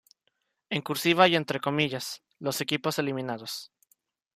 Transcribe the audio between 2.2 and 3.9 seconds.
los equipos eliminados.